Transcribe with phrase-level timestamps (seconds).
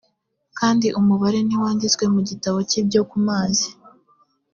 [0.59, 3.67] kandi umubare ntiwanditswe mu gitabo cy ibyo kumazi